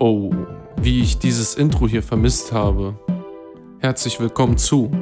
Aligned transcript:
Oh, 0.00 0.30
wie 0.76 1.00
ich 1.00 1.18
dieses 1.18 1.56
Intro 1.56 1.88
hier 1.88 2.04
vermisst 2.04 2.52
habe. 2.52 2.96
Herzlich 3.80 4.20
willkommen 4.20 4.56
zu 4.56 4.92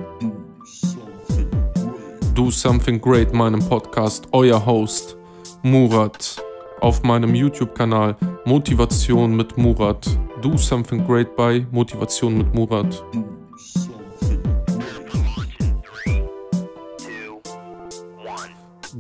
Do 2.35 2.51
Something 2.51 2.99
Great, 3.03 3.35
meinem 3.35 3.61
Podcast, 3.61 4.27
euer 4.33 4.65
Host 4.65 5.19
Murat. 5.63 6.43
Auf 6.81 7.03
meinem 7.03 7.35
YouTube-Kanal 7.35 8.17
Motivation 8.47 9.37
mit 9.37 9.59
Murat. 9.59 10.09
Do 10.41 10.57
Something 10.57 11.07
Great 11.07 11.37
bei 11.37 11.67
Motivation 11.71 12.39
mit 12.39 12.55
Murat. 12.55 13.05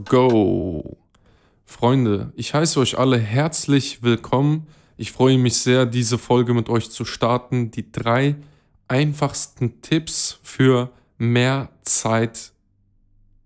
Go! 0.04 0.98
Freunde, 1.64 2.34
ich 2.36 2.52
heiße 2.52 2.80
euch 2.80 2.98
alle 2.98 3.18
herzlich 3.18 4.02
willkommen 4.02 4.66
ich 4.96 5.12
freue 5.12 5.38
mich 5.38 5.56
sehr, 5.58 5.86
diese 5.86 6.18
Folge 6.18 6.54
mit 6.54 6.68
euch 6.68 6.90
zu 6.90 7.04
starten. 7.04 7.70
Die 7.70 7.92
drei 7.92 8.36
einfachsten 8.88 9.82
Tipps 9.82 10.38
für 10.42 10.90
mehr 11.18 11.68
Zeit 11.82 12.52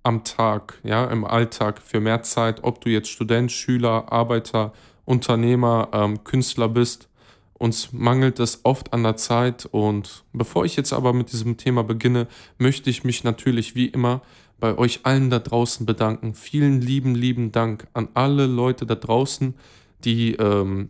am 0.02 0.24
Tag, 0.24 0.78
ja, 0.82 1.04
im 1.06 1.24
Alltag, 1.24 1.82
für 1.84 2.00
mehr 2.00 2.22
Zeit, 2.22 2.64
ob 2.64 2.80
du 2.80 2.88
jetzt 2.88 3.10
Student, 3.10 3.52
Schüler, 3.52 4.10
Arbeiter, 4.12 4.72
Unternehmer, 5.04 5.88
ähm, 5.92 6.24
Künstler 6.24 6.68
bist. 6.68 7.08
Uns 7.54 7.92
mangelt 7.92 8.38
es 8.40 8.60
oft 8.62 8.92
an 8.94 9.02
der 9.02 9.16
Zeit 9.16 9.66
und 9.70 10.24
bevor 10.32 10.64
ich 10.64 10.76
jetzt 10.76 10.94
aber 10.94 11.12
mit 11.12 11.32
diesem 11.32 11.58
Thema 11.58 11.84
beginne, 11.84 12.26
möchte 12.56 12.88
ich 12.88 13.04
mich 13.04 13.22
natürlich 13.22 13.74
wie 13.74 13.86
immer 13.86 14.22
bei 14.58 14.78
euch 14.78 15.00
allen 15.02 15.28
da 15.28 15.38
draußen 15.40 15.84
bedanken. 15.84 16.34
Vielen 16.34 16.80
lieben, 16.80 17.14
lieben 17.14 17.52
Dank 17.52 17.86
an 17.92 18.08
alle 18.14 18.46
Leute 18.46 18.86
da 18.86 18.94
draußen, 18.94 19.54
die 20.04 20.34
ähm, 20.36 20.88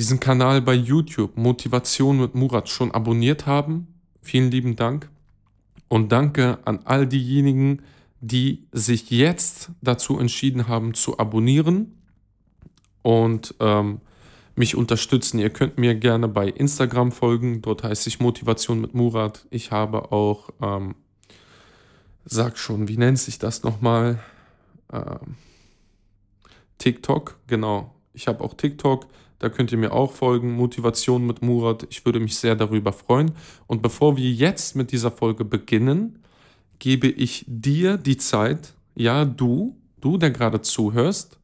diesen 0.00 0.18
Kanal 0.18 0.62
bei 0.62 0.72
YouTube 0.72 1.36
Motivation 1.36 2.18
mit 2.18 2.34
Murat 2.34 2.70
schon 2.70 2.90
abonniert 2.90 3.44
haben. 3.44 3.86
Vielen 4.22 4.50
lieben 4.50 4.74
Dank. 4.74 5.10
Und 5.88 6.10
danke 6.10 6.58
an 6.64 6.80
all 6.86 7.06
diejenigen, 7.06 7.82
die 8.22 8.66
sich 8.72 9.10
jetzt 9.10 9.72
dazu 9.82 10.18
entschieden 10.18 10.68
haben 10.68 10.94
zu 10.94 11.18
abonnieren 11.18 11.98
und 13.02 13.54
ähm, 13.60 14.00
mich 14.54 14.74
unterstützen. 14.74 15.38
Ihr 15.38 15.50
könnt 15.50 15.76
mir 15.76 15.94
gerne 15.94 16.28
bei 16.28 16.48
Instagram 16.48 17.12
folgen. 17.12 17.60
Dort 17.60 17.82
heißt 17.82 18.06
ich 18.06 18.20
Motivation 18.20 18.80
mit 18.80 18.94
Murat. 18.94 19.46
Ich 19.50 19.70
habe 19.70 20.12
auch, 20.12 20.48
ähm, 20.62 20.94
sag 22.24 22.56
schon, 22.56 22.88
wie 22.88 22.96
nennt 22.96 23.18
sich 23.18 23.38
das 23.38 23.64
nochmal? 23.64 24.18
Ähm, 24.90 25.34
TikTok, 26.78 27.36
genau. 27.46 27.94
Ich 28.14 28.28
habe 28.28 28.42
auch 28.42 28.54
TikTok. 28.54 29.06
Da 29.40 29.48
könnt 29.48 29.72
ihr 29.72 29.78
mir 29.78 29.92
auch 29.92 30.12
folgen. 30.12 30.52
Motivation 30.52 31.26
mit 31.26 31.42
Murat. 31.42 31.86
Ich 31.90 32.04
würde 32.06 32.20
mich 32.20 32.36
sehr 32.36 32.54
darüber 32.54 32.92
freuen. 32.92 33.32
Und 33.66 33.82
bevor 33.82 34.16
wir 34.16 34.30
jetzt 34.30 34.76
mit 34.76 34.92
dieser 34.92 35.10
Folge 35.10 35.44
beginnen, 35.44 36.20
gebe 36.78 37.08
ich 37.08 37.44
dir 37.48 37.96
die 37.96 38.16
Zeit, 38.16 38.74
ja, 38.94 39.24
du, 39.24 39.76
du, 40.00 40.16
der 40.16 40.30
gerade 40.30 40.60
zuhörst, 40.60 41.38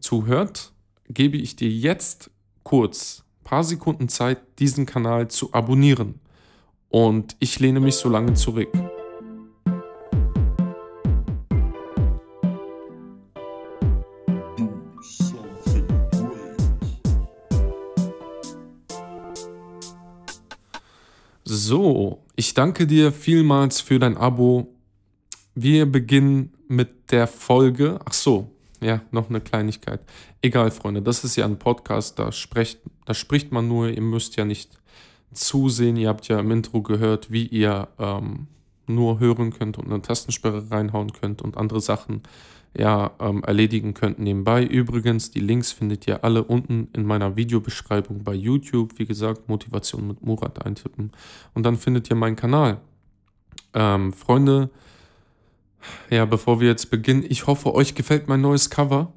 zuhört, 0.00 0.72
gebe 1.08 1.36
ich 1.36 1.54
dir 1.54 1.70
jetzt 1.70 2.30
kurz 2.64 3.22
paar 3.46 3.62
Sekunden 3.62 4.08
Zeit, 4.08 4.40
diesen 4.58 4.86
Kanal 4.86 5.28
zu 5.28 5.52
abonnieren. 5.52 6.18
Und 6.88 7.36
ich 7.38 7.60
lehne 7.60 7.78
mich 7.78 7.94
so 7.94 8.08
lange 8.08 8.34
zurück. 8.34 8.72
So, 21.58 22.22
ich 22.36 22.52
danke 22.52 22.86
dir 22.86 23.10
vielmals 23.12 23.80
für 23.80 23.98
dein 23.98 24.18
Abo. 24.18 24.74
Wir 25.54 25.90
beginnen 25.90 26.52
mit 26.68 27.10
der 27.10 27.26
Folge. 27.26 27.98
Ach 28.04 28.12
so, 28.12 28.50
ja, 28.82 29.00
noch 29.10 29.30
eine 29.30 29.40
Kleinigkeit. 29.40 30.00
Egal, 30.42 30.70
Freunde, 30.70 31.00
das 31.00 31.24
ist 31.24 31.34
ja 31.36 31.46
ein 31.46 31.58
Podcast, 31.58 32.18
da 32.18 32.30
spricht, 32.30 32.80
da 33.06 33.14
spricht 33.14 33.52
man 33.52 33.68
nur, 33.68 33.88
ihr 33.88 34.02
müsst 34.02 34.36
ja 34.36 34.44
nicht 34.44 34.78
zusehen. 35.32 35.96
Ihr 35.96 36.10
habt 36.10 36.28
ja 36.28 36.40
im 36.40 36.50
Intro 36.50 36.82
gehört, 36.82 37.32
wie 37.32 37.46
ihr 37.46 37.88
ähm, 37.98 38.48
nur 38.86 39.18
hören 39.18 39.50
könnt 39.50 39.78
und 39.78 39.86
eine 39.86 40.02
Tastensperre 40.02 40.70
reinhauen 40.70 41.12
könnt 41.12 41.40
und 41.40 41.56
andere 41.56 41.80
Sachen 41.80 42.22
ja, 42.78 43.12
ähm, 43.20 43.42
erledigen 43.42 43.94
könnt 43.94 44.18
nebenbei. 44.18 44.64
Übrigens, 44.64 45.30
die 45.30 45.40
Links 45.40 45.72
findet 45.72 46.06
ihr 46.06 46.24
alle 46.24 46.44
unten 46.44 46.88
in 46.92 47.06
meiner 47.06 47.36
Videobeschreibung 47.36 48.22
bei 48.22 48.34
YouTube. 48.34 48.98
Wie 48.98 49.06
gesagt, 49.06 49.48
Motivation 49.48 50.06
mit 50.06 50.22
Murat 50.22 50.64
eintippen. 50.64 51.12
Und 51.54 51.64
dann 51.64 51.76
findet 51.76 52.10
ihr 52.10 52.16
meinen 52.16 52.36
Kanal. 52.36 52.80
Ähm, 53.72 54.12
Freunde, 54.12 54.70
ja, 56.10 56.24
bevor 56.24 56.60
wir 56.60 56.68
jetzt 56.68 56.90
beginnen, 56.90 57.24
ich 57.26 57.46
hoffe, 57.46 57.74
euch 57.74 57.94
gefällt 57.94 58.28
mein 58.28 58.40
neues 58.40 58.68
Cover. 58.68 59.12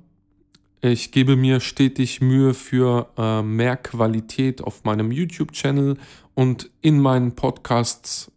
Ich 0.82 1.12
gebe 1.12 1.36
mir 1.36 1.60
stetig 1.60 2.22
Mühe 2.22 2.54
für 2.54 3.10
äh, 3.18 3.42
mehr 3.42 3.76
Qualität 3.76 4.62
auf 4.62 4.86
meinem 4.86 5.12
YouTube-Channel 5.12 5.98
und 6.36 6.70
in 6.80 7.02
meinen 7.02 7.36
Podcasts, 7.36 8.32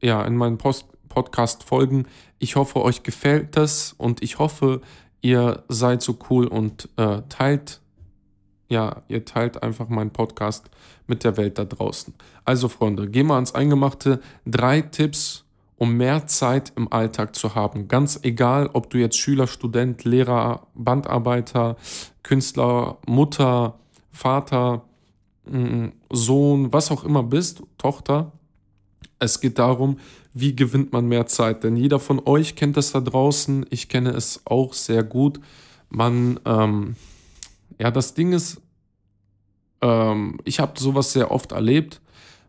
ja, 0.00 0.22
in 0.24 0.36
meinen 0.36 0.58
Post 0.58 0.86
Podcast-Folgen. 1.18 2.06
Ich 2.38 2.54
hoffe, 2.54 2.80
euch 2.80 3.02
gefällt 3.02 3.56
das 3.56 3.92
und 3.98 4.22
ich 4.22 4.38
hoffe, 4.38 4.82
ihr 5.20 5.64
seid 5.68 6.00
so 6.00 6.16
cool 6.30 6.46
und 6.46 6.88
äh, 6.96 7.22
teilt, 7.28 7.80
ja, 8.68 9.02
ihr 9.08 9.24
teilt 9.24 9.60
einfach 9.60 9.88
meinen 9.88 10.12
Podcast 10.12 10.70
mit 11.08 11.24
der 11.24 11.36
Welt 11.36 11.58
da 11.58 11.64
draußen. 11.64 12.14
Also, 12.44 12.68
Freunde, 12.68 13.10
gehen 13.10 13.26
wir 13.26 13.34
ans 13.34 13.52
Eingemachte. 13.52 14.20
Drei 14.46 14.80
Tipps, 14.80 15.44
um 15.76 15.96
mehr 15.96 16.28
Zeit 16.28 16.72
im 16.76 16.92
Alltag 16.92 17.34
zu 17.34 17.56
haben. 17.56 17.88
Ganz 17.88 18.20
egal, 18.22 18.70
ob 18.72 18.88
du 18.90 18.98
jetzt 18.98 19.16
Schüler, 19.16 19.48
Student, 19.48 20.04
Lehrer, 20.04 20.68
Bandarbeiter, 20.76 21.76
Künstler, 22.22 22.98
Mutter, 23.06 23.76
Vater, 24.12 24.84
mm, 25.46 25.88
Sohn, 26.10 26.72
was 26.72 26.92
auch 26.92 27.02
immer 27.02 27.24
bist, 27.24 27.64
Tochter. 27.76 28.30
Es 29.18 29.40
geht 29.40 29.58
darum, 29.58 29.98
wie 30.32 30.54
gewinnt 30.54 30.92
man 30.92 31.06
mehr 31.06 31.26
Zeit? 31.26 31.64
Denn 31.64 31.76
jeder 31.76 31.98
von 31.98 32.20
euch 32.24 32.54
kennt 32.54 32.76
das 32.76 32.92
da 32.92 33.00
draußen. 33.00 33.66
Ich 33.70 33.88
kenne 33.88 34.10
es 34.10 34.42
auch 34.44 34.74
sehr 34.74 35.02
gut. 35.02 35.40
Man, 35.88 36.38
ähm, 36.44 36.96
ja, 37.78 37.90
das 37.90 38.14
Ding 38.14 38.32
ist, 38.32 38.60
ähm, 39.80 40.38
ich 40.44 40.60
habe 40.60 40.78
sowas 40.78 41.12
sehr 41.12 41.30
oft 41.30 41.52
erlebt. 41.52 42.00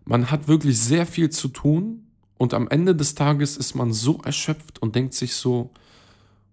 Man 0.05 0.31
hat 0.31 0.47
wirklich 0.47 0.79
sehr 0.79 1.05
viel 1.05 1.29
zu 1.29 1.47
tun 1.47 2.07
und 2.37 2.53
am 2.53 2.67
Ende 2.67 2.95
des 2.95 3.15
Tages 3.15 3.57
ist 3.57 3.75
man 3.75 3.93
so 3.93 4.19
erschöpft 4.23 4.81
und 4.81 4.95
denkt 4.95 5.13
sich 5.13 5.35
so, 5.35 5.71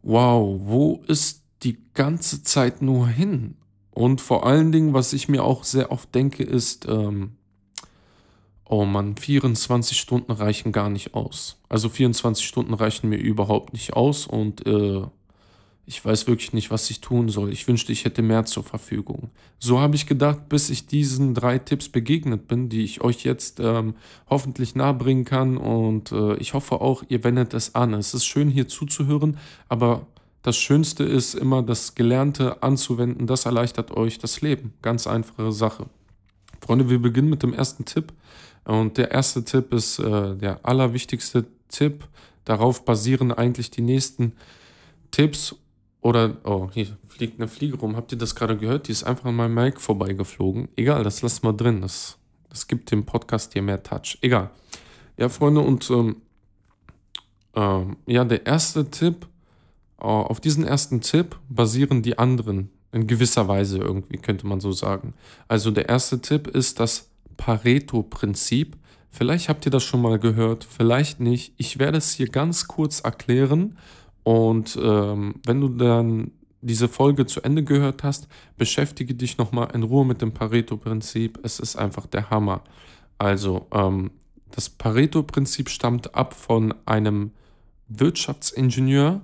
wow, 0.02 0.60
wo 0.62 1.02
ist 1.06 1.42
die 1.62 1.78
ganze 1.94 2.42
Zeit 2.42 2.82
nur 2.82 3.08
hin? 3.08 3.56
Und 3.90 4.20
vor 4.20 4.44
allen 4.44 4.72
Dingen, 4.72 4.92
was 4.92 5.12
ich 5.12 5.28
mir 5.28 5.42
auch 5.42 5.64
sehr 5.64 5.90
oft 5.90 6.14
denke, 6.14 6.42
ist, 6.42 6.86
ähm, 6.86 7.36
oh 8.68 8.84
Mann, 8.84 9.16
24 9.16 9.98
Stunden 9.98 10.32
reichen 10.32 10.72
gar 10.72 10.90
nicht 10.90 11.14
aus. 11.14 11.58
Also 11.68 11.88
24 11.88 12.46
Stunden 12.46 12.74
reichen 12.74 13.08
mir 13.08 13.18
überhaupt 13.18 13.72
nicht 13.72 13.94
aus 13.94 14.26
und 14.26 14.66
äh, 14.66 15.02
ich 15.88 16.04
weiß 16.04 16.26
wirklich 16.26 16.52
nicht, 16.52 16.72
was 16.72 16.90
ich 16.90 17.00
tun 17.00 17.28
soll. 17.28 17.52
Ich 17.52 17.68
wünschte, 17.68 17.92
ich 17.92 18.04
hätte 18.04 18.20
mehr 18.20 18.44
zur 18.44 18.64
Verfügung. 18.64 19.30
So 19.60 19.78
habe 19.78 19.94
ich 19.94 20.06
gedacht, 20.06 20.48
bis 20.48 20.68
ich 20.68 20.88
diesen 20.88 21.32
drei 21.32 21.58
Tipps 21.58 21.88
begegnet 21.88 22.48
bin, 22.48 22.68
die 22.68 22.82
ich 22.82 23.02
euch 23.02 23.22
jetzt 23.22 23.60
ähm, 23.60 23.94
hoffentlich 24.28 24.74
nahebringen 24.74 25.24
kann. 25.24 25.56
Und 25.56 26.10
äh, 26.10 26.34
ich 26.38 26.54
hoffe 26.54 26.80
auch, 26.80 27.04
ihr 27.08 27.22
wendet 27.22 27.54
es 27.54 27.76
an. 27.76 27.94
Es 27.94 28.14
ist 28.14 28.26
schön, 28.26 28.50
hier 28.50 28.66
zuzuhören, 28.66 29.38
aber 29.68 30.08
das 30.42 30.56
Schönste 30.56 31.04
ist 31.04 31.34
immer, 31.34 31.62
das 31.62 31.94
Gelernte 31.94 32.64
anzuwenden. 32.64 33.28
Das 33.28 33.46
erleichtert 33.46 33.92
euch 33.92 34.18
das 34.18 34.40
Leben. 34.40 34.74
Ganz 34.82 35.06
einfache 35.06 35.52
Sache. 35.52 35.86
Freunde, 36.60 36.90
wir 36.90 37.00
beginnen 37.00 37.30
mit 37.30 37.44
dem 37.44 37.54
ersten 37.54 37.84
Tipp. 37.84 38.12
Und 38.66 38.98
der 38.98 39.12
erste 39.12 39.44
Tipp 39.44 39.72
ist 39.72 39.98
äh, 40.00 40.34
der 40.36 40.60
allerwichtigste 40.64 41.46
Tipp. 41.68 42.04
Darauf 42.44 42.84
basieren 42.84 43.32
eigentlich 43.32 43.70
die 43.70 43.82
nächsten 43.82 44.32
Tipps. 45.10 45.54
Oder, 46.00 46.36
oh, 46.44 46.68
hier 46.72 46.88
fliegt 47.08 47.40
eine 47.40 47.48
Fliege 47.48 47.76
rum. 47.76 47.96
Habt 47.96 48.12
ihr 48.12 48.18
das 48.18 48.34
gerade 48.34 48.56
gehört? 48.56 48.88
Die 48.88 48.92
ist 48.92 49.04
einfach 49.04 49.26
an 49.26 49.36
meinem 49.36 49.54
Mic 49.54 49.80
vorbeigeflogen. 49.80 50.68
Egal, 50.76 51.04
das 51.04 51.22
lassen 51.22 51.44
wir 51.44 51.52
drin. 51.52 51.80
Das, 51.80 52.18
das 52.48 52.66
gibt 52.66 52.90
dem 52.90 53.06
Podcast 53.06 53.52
hier 53.52 53.62
mehr 53.62 53.82
Touch. 53.82 54.18
Egal. 54.20 54.50
Ja, 55.16 55.28
Freunde, 55.28 55.60
und 55.60 55.88
ähm, 55.90 56.16
ähm, 57.54 57.96
ja, 58.06 58.24
der 58.24 58.46
erste 58.46 58.90
Tipp, 58.90 59.26
äh, 59.98 60.04
auf 60.04 60.40
diesen 60.40 60.64
ersten 60.64 61.00
Tipp 61.00 61.36
basieren 61.48 62.02
die 62.02 62.18
anderen. 62.18 62.70
In 62.92 63.06
gewisser 63.06 63.46
Weise 63.48 63.78
irgendwie, 63.78 64.16
könnte 64.18 64.46
man 64.46 64.60
so 64.60 64.72
sagen. 64.72 65.14
Also 65.48 65.70
der 65.70 65.88
erste 65.88 66.20
Tipp 66.20 66.48
ist 66.48 66.80
das 66.80 67.10
Pareto-Prinzip. 67.36 68.76
Vielleicht 69.10 69.48
habt 69.48 69.64
ihr 69.64 69.70
das 69.70 69.84
schon 69.84 70.02
mal 70.02 70.18
gehört, 70.18 70.64
vielleicht 70.64 71.20
nicht. 71.20 71.54
Ich 71.56 71.78
werde 71.78 71.98
es 71.98 72.12
hier 72.12 72.28
ganz 72.28 72.68
kurz 72.68 73.00
erklären 73.00 73.78
und 74.22 74.78
ähm, 74.82 75.36
wenn 75.44 75.60
du 75.60 75.68
dann 75.68 76.32
diese 76.60 76.88
Folge 76.88 77.26
zu 77.26 77.42
Ende 77.42 77.62
gehört 77.62 78.02
hast, 78.02 78.28
beschäftige 78.56 79.14
dich 79.14 79.38
nochmal 79.38 79.68
in 79.72 79.84
Ruhe 79.84 80.04
mit 80.04 80.20
dem 80.20 80.32
Pareto-Prinzip. 80.32 81.38
Es 81.42 81.60
ist 81.60 81.76
einfach 81.76 82.06
der 82.06 82.30
Hammer. 82.30 82.62
Also, 83.18 83.68
ähm, 83.72 84.10
das 84.50 84.68
Pareto-Prinzip 84.68 85.68
stammt 85.68 86.14
ab 86.14 86.34
von 86.34 86.74
einem 86.86 87.30
Wirtschaftsingenieur. 87.88 89.20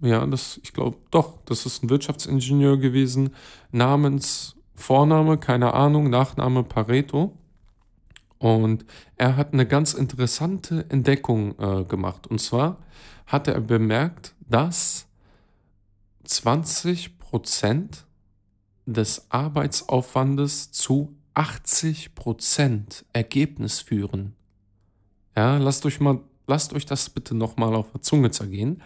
Ja, 0.00 0.24
das, 0.26 0.60
ich 0.62 0.72
glaube, 0.72 0.96
doch, 1.10 1.38
das 1.44 1.66
ist 1.66 1.82
ein 1.82 1.90
Wirtschaftsingenieur 1.90 2.76
gewesen, 2.78 3.34
namens 3.72 4.56
Vorname, 4.74 5.38
keine 5.38 5.74
Ahnung, 5.74 6.08
Nachname 6.08 6.62
Pareto. 6.62 7.36
Und 8.38 8.84
er 9.16 9.36
hat 9.36 9.52
eine 9.52 9.66
ganz 9.66 9.94
interessante 9.94 10.86
Entdeckung 10.88 11.58
äh, 11.58 11.84
gemacht. 11.84 12.26
Und 12.26 12.40
zwar 12.40 12.78
hat 13.26 13.48
er 13.48 13.60
bemerkt, 13.60 14.34
dass 14.48 15.06
20% 16.26 18.04
des 18.86 19.26
Arbeitsaufwandes 19.30 20.70
zu 20.72 21.16
80% 21.34 23.04
Ergebnis 23.12 23.80
führen. 23.80 24.34
Ja, 25.36 25.58
lasst 25.58 25.84
euch 25.86 26.00
mal, 26.00 26.20
lasst 26.46 26.72
euch 26.72 26.86
das 26.86 27.10
bitte 27.10 27.34
nochmal 27.34 27.74
auf 27.74 27.92
der 27.92 28.02
Zunge 28.02 28.30
zergehen. 28.30 28.82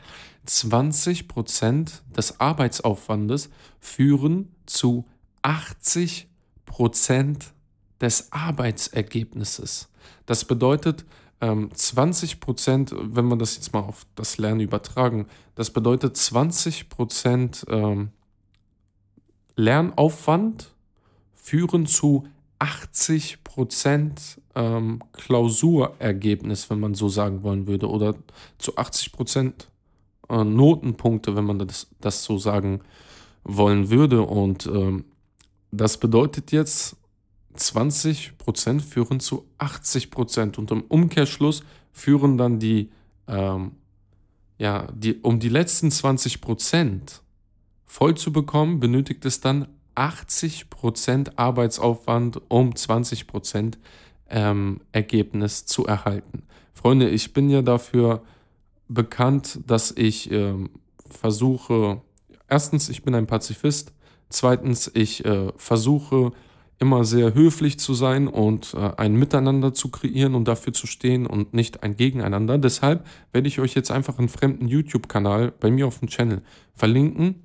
20% 0.47 2.03
des 2.15 2.41
Arbeitsaufwandes 2.41 3.49
führen 3.81 4.55
zu 4.67 5.07
80% 5.43 6.27
des 8.03 8.33
Arbeitsergebnisses. 8.33 9.89
Das 10.27 10.45
bedeutet, 10.45 11.07
20 11.41 12.33
ähm, 12.33 12.41
Prozent, 12.41 12.95
wenn 12.97 13.27
wir 13.27 13.37
das 13.37 13.57
jetzt 13.57 13.73
mal 13.73 13.81
auf 13.81 14.07
das 14.15 14.39
Lernen 14.39 14.61
übertragen, 14.61 15.27
das 15.57 15.71
bedeutet 15.71 16.17
20 16.17 16.89
Prozent 16.89 17.65
ähm, 17.69 18.11
Lernaufwand 19.57 20.73
führen 21.35 21.87
zu 21.87 22.29
80 22.61 23.43
Prozent 23.43 24.41
ähm, 24.55 25.01
Klausurergebnis, 25.13 26.71
wenn 26.71 26.79
man 26.79 26.95
so 26.95 27.09
sagen 27.09 27.43
wollen 27.43 27.67
würde, 27.67 27.89
oder 27.89 28.15
zu 28.59 28.77
80 28.77 29.11
Prozent 29.11 29.69
äh, 30.29 30.45
Notenpunkte, 30.45 31.35
wenn 31.35 31.45
man 31.45 31.59
das, 31.59 31.89
das 32.01 32.23
so 32.23 32.39
sagen 32.39 32.83
wollen 33.43 33.91
würde. 33.91 34.23
Und 34.23 34.71
das 35.73 35.99
bedeutet 35.99 36.53
jetzt, 36.53 36.97
20% 37.57 38.81
führen 38.81 39.21
zu 39.21 39.47
80% 39.59 40.59
und 40.59 40.71
im 40.71 40.83
Umkehrschluss 40.83 41.63
führen 41.93 42.39
dann 42.39 42.59
die, 42.59 42.91
ähm, 43.29 43.73
ja, 44.59 44.89
die, 44.95 45.17
um 45.17 45.39
die 45.39 45.49
letzten 45.49 45.89
20% 45.89 47.21
voll 47.85 48.17
zu 48.17 48.33
bekommen, 48.33 48.81
benötigt 48.81 49.25
es 49.25 49.41
dann 49.41 49.69
80% 49.95 51.33
Arbeitsaufwand, 51.37 52.41
um 52.49 52.71
20% 52.71 53.75
ähm, 54.31 54.81
Ergebnis 54.93 55.67
zu 55.67 55.87
erhalten. 55.87 56.45
Freunde, 56.73 57.11
ich 57.11 57.33
bin 57.35 57.51
ja 57.51 57.63
dafür 57.63 58.23
bekannt, 58.89 59.61
dass 59.67 59.93
ich 59.93 60.31
ähm, 60.31 60.71
versuche, 61.09 62.01
erstens, 62.49 62.89
ich 62.89 63.03
bin 63.03 63.15
ein 63.15 63.27
Pazifist, 63.27 63.93
zweitens, 64.31 64.91
ich 64.95 65.25
äh, 65.25 65.53
versuche, 65.57 66.33
immer 66.79 67.05
sehr 67.05 67.35
höflich 67.35 67.79
zu 67.79 67.95
sein 67.95 68.27
und 68.29 68.75
äh, 68.75 68.91
ein 68.97 69.15
Miteinander 69.15 69.73
zu 69.73 69.91
kreieren 69.91 70.35
und 70.35 70.49
dafür 70.49 70.73
zu 70.73 70.87
stehen 70.87 71.27
und 71.27 71.55
nicht 71.55 71.83
ein 71.83 71.97
Gegeneinander. 71.97 72.59
Deshalb 72.59 73.07
werde 73.33 73.49
ich 73.49 73.61
euch 73.61 73.75
jetzt 73.75 73.91
einfach 73.91 74.19
einen 74.19 74.29
fremden 74.29 74.67
YouTube-Kanal 74.67 75.53
bei 75.61 75.71
mir 75.71 75.87
auf 75.87 76.01
dem 76.01 76.09
Channel 76.09 76.43
verlinken. 76.75 77.37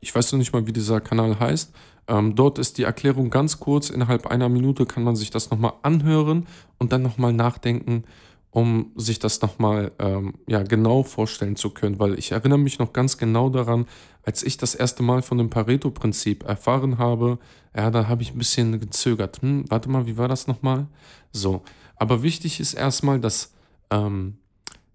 Ich 0.00 0.14
weiß 0.14 0.32
noch 0.32 0.38
nicht 0.38 0.52
mal, 0.52 0.66
wie 0.66 0.72
dieser 0.72 1.00
Kanal 1.00 1.40
heißt. 1.40 1.72
Ähm, 2.08 2.34
dort 2.34 2.58
ist 2.58 2.78
die 2.78 2.84
Erklärung 2.84 3.30
ganz 3.30 3.58
kurz. 3.58 3.90
Innerhalb 3.90 4.26
einer 4.26 4.48
Minute 4.48 4.86
kann 4.86 5.02
man 5.02 5.16
sich 5.16 5.30
das 5.30 5.50
nochmal 5.50 5.72
anhören 5.82 6.46
und 6.78 6.92
dann 6.92 7.02
nochmal 7.02 7.32
nachdenken, 7.32 8.04
um 8.50 8.92
sich 8.94 9.18
das 9.18 9.42
nochmal 9.42 9.92
ähm, 9.98 10.34
ja, 10.46 10.62
genau 10.62 11.02
vorstellen 11.02 11.56
zu 11.56 11.70
können. 11.70 11.98
Weil 11.98 12.18
ich 12.18 12.32
erinnere 12.32 12.58
mich 12.58 12.78
noch 12.78 12.92
ganz 12.92 13.18
genau 13.18 13.50
daran, 13.50 13.86
als 14.22 14.42
ich 14.42 14.56
das 14.56 14.74
erste 14.74 15.02
Mal 15.02 15.22
von 15.22 15.38
dem 15.38 15.50
Pareto-Prinzip 15.50 16.44
erfahren 16.44 16.98
habe, 16.98 17.38
ja, 17.76 17.90
da 17.90 18.08
habe 18.08 18.22
ich 18.22 18.32
ein 18.32 18.38
bisschen 18.38 18.80
gezögert. 18.80 19.42
Hm, 19.42 19.64
warte 19.68 19.90
mal, 19.90 20.06
wie 20.06 20.16
war 20.16 20.28
das 20.28 20.46
nochmal? 20.46 20.86
So, 21.32 21.62
aber 21.96 22.22
wichtig 22.22 22.58
ist 22.58 22.74
erstmal, 22.74 23.20
dass 23.20 23.52
ähm, 23.90 24.38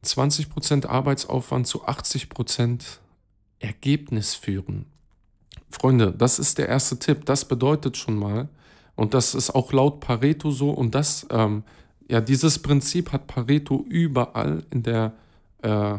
20% 0.03 0.87
Arbeitsaufwand 0.87 1.67
zu 1.67 1.85
80% 1.85 2.97
Ergebnis 3.59 4.33
führen. 4.33 4.85
Freunde, 5.69 6.11
das 6.11 6.39
ist 6.39 6.57
der 6.57 6.67
erste 6.69 6.97
Tipp. 6.97 7.25
Das 7.25 7.45
bedeutet 7.45 7.97
schon 7.97 8.15
mal, 8.15 8.49
und 8.95 9.13
das 9.13 9.35
ist 9.35 9.51
auch 9.51 9.71
laut 9.71 9.99
Pareto 9.99 10.49
so, 10.49 10.71
und 10.71 10.95
das, 10.95 11.27
ähm, 11.29 11.63
ja, 12.09 12.19
dieses 12.19 12.59
Prinzip 12.59 13.11
hat 13.11 13.27
Pareto 13.27 13.85
überall 13.87 14.63
in 14.71 14.81
der 14.81 15.13
äh, 15.61 15.97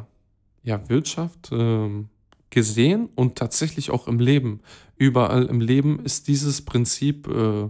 ja, 0.65 0.89
Wirtschaft, 0.89 1.51
ähm, 1.53 2.09
gesehen 2.53 3.09
und 3.15 3.37
tatsächlich 3.37 3.91
auch 3.91 4.07
im 4.07 4.21
Leben. 4.21 4.61
Überall 4.97 5.47
im 5.47 5.61
Leben 5.61 5.99
ist 6.05 6.29
dieses 6.29 6.63
Prinzip 6.63 7.27
äh, 7.27 7.69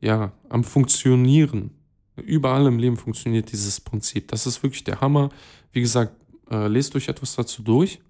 ja 0.00 0.32
am 0.48 0.64
Funktionieren. 0.64 1.72
Überall 2.16 2.66
im 2.66 2.78
Leben 2.78 2.96
funktioniert 2.96 3.50
dieses 3.50 3.80
Prinzip. 3.80 4.28
Das 4.28 4.46
ist 4.46 4.62
wirklich 4.62 4.84
der 4.84 5.00
Hammer. 5.00 5.30
Wie 5.72 5.80
gesagt, 5.80 6.14
äh, 6.48 6.68
lest 6.68 6.94
euch 6.94 7.08
etwas 7.08 7.34
dazu 7.34 7.62
durch 7.62 8.00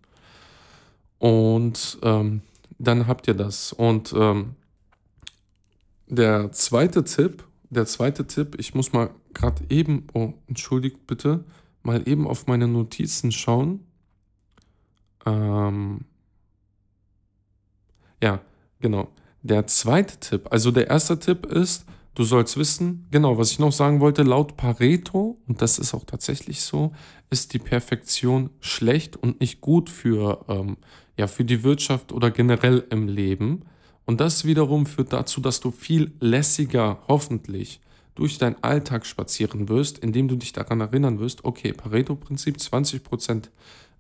und 1.18 1.98
ähm, 2.02 2.42
dann 2.78 3.06
habt 3.06 3.26
ihr 3.26 3.34
das. 3.34 3.72
Und 3.72 4.12
ähm, 4.14 4.56
der 6.06 6.52
zweite 6.52 7.02
Tipp, 7.04 7.44
der 7.70 7.86
zweite 7.86 8.26
Tipp, 8.26 8.56
ich 8.58 8.74
muss 8.74 8.92
mal 8.92 9.08
gerade 9.32 9.64
eben, 9.70 10.06
oh, 10.12 10.34
entschuldigt 10.48 11.06
bitte, 11.06 11.44
mal 11.82 12.06
eben 12.06 12.26
auf 12.26 12.46
meine 12.46 12.68
Notizen 12.68 13.32
schauen. 13.32 13.80
Ähm, 15.26 16.04
ja, 18.22 18.40
genau. 18.80 19.08
Der 19.42 19.66
zweite 19.66 20.18
Tipp, 20.18 20.48
also 20.50 20.70
der 20.70 20.88
erste 20.88 21.18
Tipp 21.18 21.46
ist, 21.46 21.84
du 22.14 22.24
sollst 22.24 22.56
wissen, 22.56 23.06
genau, 23.10 23.36
was 23.36 23.50
ich 23.50 23.58
noch 23.58 23.72
sagen 23.72 24.00
wollte, 24.00 24.22
laut 24.22 24.56
Pareto, 24.56 25.38
und 25.46 25.60
das 25.60 25.78
ist 25.78 25.92
auch 25.94 26.04
tatsächlich 26.04 26.62
so, 26.62 26.92
ist 27.30 27.52
die 27.52 27.58
Perfektion 27.58 28.50
schlecht 28.60 29.16
und 29.16 29.40
nicht 29.40 29.60
gut 29.60 29.90
für, 29.90 30.44
ähm, 30.48 30.78
ja, 31.18 31.26
für 31.26 31.44
die 31.44 31.62
Wirtschaft 31.62 32.12
oder 32.12 32.30
generell 32.30 32.86
im 32.90 33.08
Leben. 33.08 33.64
Und 34.06 34.20
das 34.20 34.44
wiederum 34.44 34.86
führt 34.86 35.12
dazu, 35.12 35.40
dass 35.40 35.60
du 35.60 35.70
viel 35.70 36.12
lässiger, 36.20 37.02
hoffentlich, 37.08 37.80
durch 38.14 38.38
deinen 38.38 38.62
Alltag 38.62 39.06
spazieren 39.06 39.68
wirst, 39.68 39.98
indem 39.98 40.28
du 40.28 40.36
dich 40.36 40.52
daran 40.52 40.80
erinnern 40.80 41.18
wirst, 41.18 41.44
okay, 41.44 41.72
Pareto-Prinzip, 41.72 42.56
20% 42.56 43.50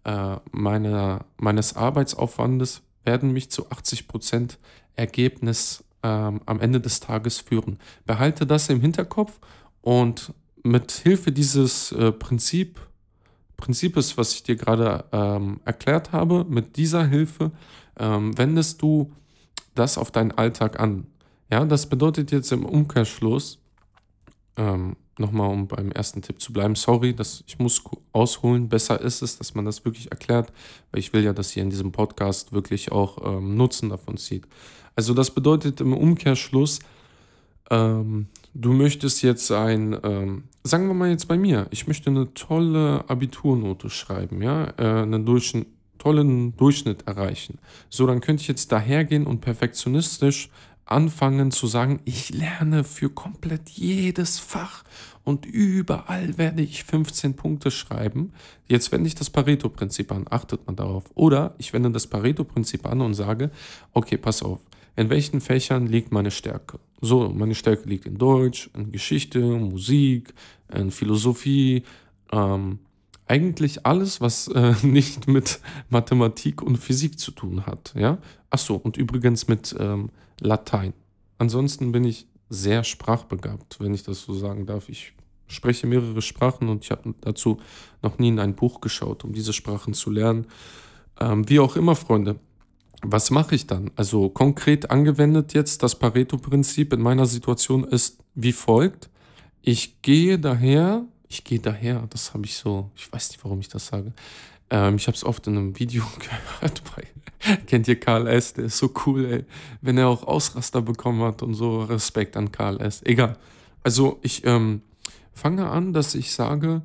äh, 0.04 0.36
meine, 0.52 1.24
meines 1.36 1.76
Arbeitsaufwandes 1.76 2.82
werden 3.04 3.32
mich 3.32 3.50
zu 3.50 3.68
80% 3.68 4.56
Ergebnis 4.96 5.84
ähm, 6.02 6.40
am 6.46 6.60
Ende 6.60 6.80
des 6.80 7.00
Tages 7.00 7.40
führen. 7.40 7.78
Behalte 8.06 8.46
das 8.46 8.68
im 8.68 8.80
Hinterkopf 8.80 9.38
und 9.80 10.32
mit 10.62 10.90
Hilfe 10.92 11.32
dieses 11.32 11.92
äh, 11.92 12.12
Prinzip, 12.12 12.80
Prinzips, 13.56 14.16
was 14.18 14.34
ich 14.34 14.42
dir 14.42 14.56
gerade 14.56 15.04
ähm, 15.12 15.60
erklärt 15.64 16.12
habe, 16.12 16.44
mit 16.48 16.76
dieser 16.76 17.06
Hilfe 17.06 17.52
ähm, 17.98 18.36
wendest 18.36 18.82
du 18.82 19.12
das 19.74 19.98
auf 19.98 20.10
deinen 20.10 20.32
Alltag 20.32 20.80
an. 20.80 21.06
Ja, 21.50 21.64
das 21.64 21.88
bedeutet 21.88 22.32
jetzt 22.32 22.50
im 22.52 22.64
Umkehrschluss, 22.64 23.58
ähm, 24.56 24.96
nochmal 25.18 25.50
um 25.50 25.68
beim 25.68 25.90
ersten 25.92 26.22
Tipp 26.22 26.40
zu 26.40 26.52
bleiben, 26.52 26.74
sorry, 26.74 27.14
dass 27.14 27.44
ich 27.46 27.58
muss 27.58 27.82
ausholen. 28.12 28.68
Besser 28.68 29.00
ist 29.00 29.22
es, 29.22 29.38
dass 29.38 29.54
man 29.54 29.64
das 29.64 29.84
wirklich 29.84 30.10
erklärt, 30.10 30.52
weil 30.90 31.00
ich 31.00 31.12
will 31.12 31.24
ja, 31.24 31.32
dass 31.32 31.56
ihr 31.56 31.62
in 31.62 31.70
diesem 31.70 31.92
Podcast 31.92 32.52
wirklich 32.52 32.92
auch 32.92 33.18
ähm, 33.24 33.56
Nutzen 33.56 33.90
davon 33.90 34.16
zieht. 34.16 34.46
Also 34.96 35.14
das 35.14 35.30
bedeutet 35.32 35.80
im 35.80 35.92
Umkehrschluss, 35.92 36.80
ähm, 37.70 38.26
du 38.52 38.72
möchtest 38.72 39.22
jetzt 39.22 39.50
ein, 39.50 39.98
ähm, 40.02 40.44
sagen 40.62 40.86
wir 40.86 40.94
mal 40.94 41.10
jetzt 41.10 41.28
bei 41.28 41.36
mir, 41.36 41.66
ich 41.70 41.86
möchte 41.86 42.10
eine 42.10 42.32
tolle 42.34 43.04
Abiturnote 43.08 43.90
schreiben, 43.90 44.42
ja, 44.42 44.72
äh, 44.76 45.02
einen 45.02 45.24
Durchschnitt, 45.24 45.68
tollen 45.98 46.54
Durchschnitt 46.56 47.06
erreichen. 47.06 47.58
So, 47.88 48.06
dann 48.06 48.20
könnte 48.20 48.42
ich 48.42 48.48
jetzt 48.48 48.70
dahergehen 48.70 49.26
und 49.26 49.40
perfektionistisch 49.40 50.50
anfangen 50.86 51.50
zu 51.50 51.66
sagen, 51.66 52.00
ich 52.04 52.30
lerne 52.30 52.84
für 52.84 53.08
komplett 53.08 53.70
jedes 53.70 54.38
Fach 54.38 54.84
und 55.24 55.46
überall 55.46 56.36
werde 56.36 56.62
ich 56.62 56.84
15 56.84 57.34
Punkte 57.34 57.70
schreiben. 57.70 58.32
Jetzt 58.68 58.92
wende 58.92 59.08
ich 59.08 59.14
das 59.14 59.30
Pareto-Prinzip 59.30 60.12
an, 60.12 60.26
achtet 60.28 60.66
man 60.66 60.76
darauf. 60.76 61.04
Oder 61.14 61.54
ich 61.58 61.72
wende 61.72 61.90
das 61.90 62.06
Pareto-Prinzip 62.06 62.86
an 62.86 63.00
und 63.00 63.14
sage, 63.14 63.50
okay, 63.94 64.18
pass 64.18 64.42
auf, 64.42 64.60
in 64.96 65.08
welchen 65.08 65.40
Fächern 65.40 65.86
liegt 65.86 66.12
meine 66.12 66.30
Stärke? 66.30 66.78
So, 67.00 67.30
meine 67.30 67.54
Stärke 67.54 67.88
liegt 67.88 68.06
in 68.06 68.18
Deutsch, 68.18 68.70
in 68.74 68.92
Geschichte, 68.92 69.40
Musik, 69.40 70.34
in 70.72 70.90
Philosophie, 70.90 71.84
ähm, 72.30 72.78
eigentlich 73.26 73.86
alles, 73.86 74.20
was 74.20 74.48
äh, 74.48 74.74
nicht 74.82 75.26
mit 75.26 75.60
Mathematik 75.88 76.62
und 76.62 76.76
Physik 76.76 77.18
zu 77.18 77.30
tun 77.30 77.66
hat. 77.66 77.94
Ja? 77.96 78.18
Achso, 78.50 78.76
und 78.76 78.96
übrigens 78.96 79.48
mit 79.48 79.74
ähm, 79.78 80.10
Latein. 80.40 80.92
Ansonsten 81.38 81.92
bin 81.92 82.04
ich 82.04 82.26
sehr 82.48 82.84
sprachbegabt, 82.84 83.80
wenn 83.80 83.94
ich 83.94 84.02
das 84.02 84.22
so 84.22 84.34
sagen 84.34 84.66
darf. 84.66 84.88
Ich 84.88 85.12
spreche 85.46 85.86
mehrere 85.86 86.22
Sprachen 86.22 86.68
und 86.68 86.84
ich 86.84 86.90
habe 86.90 87.14
dazu 87.20 87.58
noch 88.02 88.18
nie 88.18 88.28
in 88.28 88.38
ein 88.38 88.54
Buch 88.54 88.80
geschaut, 88.80 89.24
um 89.24 89.32
diese 89.32 89.52
Sprachen 89.52 89.94
zu 89.94 90.10
lernen. 90.10 90.46
Ähm, 91.20 91.48
wie 91.48 91.60
auch 91.60 91.76
immer, 91.76 91.96
Freunde. 91.96 92.36
Was 93.02 93.30
mache 93.30 93.54
ich 93.54 93.66
dann? 93.66 93.90
Also 93.96 94.30
konkret 94.30 94.90
angewendet 94.90 95.52
jetzt 95.52 95.82
das 95.82 95.98
Pareto-Prinzip 95.98 96.92
in 96.92 97.02
meiner 97.02 97.26
Situation 97.26 97.84
ist 97.84 98.24
wie 98.34 98.52
folgt. 98.52 99.10
Ich 99.60 100.00
gehe 100.00 100.38
daher, 100.38 101.04
ich 101.28 101.44
gehe 101.44 101.58
daher, 101.58 102.06
das 102.10 102.32
habe 102.32 102.46
ich 102.46 102.56
so, 102.56 102.90
ich 102.96 103.12
weiß 103.12 103.30
nicht, 103.30 103.44
warum 103.44 103.60
ich 103.60 103.68
das 103.68 103.86
sage. 103.86 104.12
Ähm, 104.70 104.96
ich 104.96 105.06
habe 105.06 105.16
es 105.16 105.24
oft 105.24 105.46
in 105.46 105.56
einem 105.56 105.78
Video 105.78 106.04
gehört 106.18 106.82
bei, 106.96 107.06
kennt 107.66 107.88
ihr 107.88 107.98
Karl 107.98 108.26
S., 108.26 108.54
der 108.54 108.66
ist 108.66 108.78
so 108.78 108.90
cool, 109.06 109.24
ey. 109.24 109.44
Wenn 109.80 109.98
er 109.98 110.08
auch 110.08 110.22
Ausraster 110.24 110.82
bekommen 110.82 111.22
hat 111.22 111.42
und 111.42 111.54
so, 111.54 111.82
Respekt 111.82 112.36
an 112.36 112.52
Karl 112.52 112.80
S. 112.80 113.02
Egal. 113.04 113.36
Also 113.82 114.18
ich 114.22 114.44
ähm, 114.44 114.82
fange 115.32 115.68
an, 115.68 115.92
dass 115.92 116.14
ich 116.14 116.32
sage, 116.32 116.82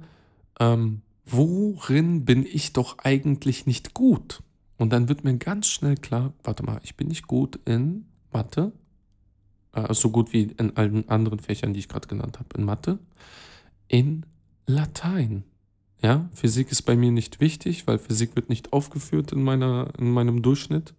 ähm, 0.59 1.01
worin 1.25 2.25
bin 2.25 2.45
ich 2.45 2.73
doch 2.73 2.97
eigentlich 2.99 3.65
nicht 3.65 3.93
gut? 3.93 4.41
Und 4.77 4.93
dann 4.93 5.09
wird 5.09 5.23
mir 5.23 5.37
ganz 5.37 5.67
schnell 5.67 5.95
klar, 5.95 6.33
warte 6.43 6.63
mal, 6.63 6.79
ich 6.83 6.95
bin 6.95 7.07
nicht 7.07 7.27
gut 7.27 7.59
in 7.65 8.05
Mathe, 8.31 8.71
äh, 9.73 9.93
so 9.93 10.09
gut 10.09 10.33
wie 10.33 10.43
in 10.43 10.75
allen 10.77 11.07
anderen 11.09 11.39
Fächern, 11.39 11.73
die 11.73 11.79
ich 11.79 11.89
gerade 11.89 12.07
genannt 12.07 12.39
habe, 12.39 12.49
in 12.57 12.63
Mathe, 12.63 12.99
in 13.87 14.25
Latein. 14.65 15.43
Ja, 16.01 16.29
Physik 16.33 16.71
ist 16.71 16.83
bei 16.83 16.95
mir 16.95 17.11
nicht 17.11 17.41
wichtig, 17.41 17.85
weil 17.85 17.99
Physik 17.99 18.35
wird 18.35 18.49
nicht 18.49 18.71
aufgeführt 18.71 19.33
in, 19.33 19.43
meiner, 19.43 19.91
in 19.97 20.11
meinem 20.11 20.41
Durchschnitt 20.41 20.93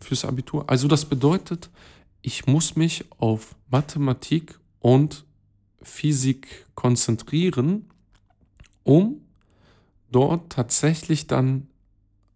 fürs 0.00 0.24
Abitur. 0.24 0.68
Also 0.68 0.86
das 0.86 1.06
bedeutet, 1.06 1.70
ich 2.20 2.46
muss 2.46 2.76
mich 2.76 3.04
auf 3.18 3.54
Mathematik 3.70 4.58
und 4.80 5.24
Physik 5.82 6.66
konzentrieren, 6.74 7.86
um 8.82 9.22
dort 10.10 10.52
tatsächlich 10.52 11.26
dann 11.26 11.68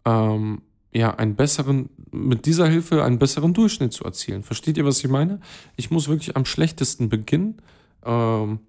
ähm, 0.05 0.63
ja 0.91 1.15
einen 1.15 1.35
besseren, 1.35 1.89
mit 2.11 2.47
dieser 2.47 2.67
Hilfe 2.67 3.03
einen 3.03 3.19
besseren 3.19 3.53
Durchschnitt 3.53 3.93
zu 3.93 4.03
erzielen. 4.03 4.43
Versteht 4.43 4.77
ihr, 4.77 4.85
was 4.85 5.03
ich 5.03 5.09
meine? 5.09 5.39
Ich 5.75 5.91
muss 5.91 6.07
wirklich 6.07 6.35
am 6.35 6.45
schlechtesten 6.45 7.09
beginnen. 7.09 7.61
Ähm, 8.03 8.59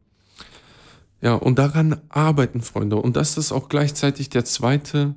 ja, 1.21 1.35
und 1.35 1.59
daran 1.59 2.01
arbeiten, 2.09 2.63
Freunde. 2.63 2.97
Und 2.97 3.17
das 3.17 3.37
ist 3.37 3.53
auch 3.53 3.69
gleichzeitig 3.69 4.31
der 4.31 4.45
zweite 4.45 5.15